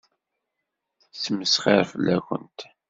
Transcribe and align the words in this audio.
Tettmesxiṛ 1.01 1.81
fell-akent. 1.91 2.59